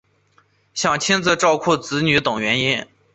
[0.73, 2.87] 想亲自照顾子女等原因